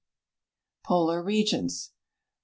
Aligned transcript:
POLAR 0.83 1.21
REGIONS 1.21 1.89
The 1.93 1.93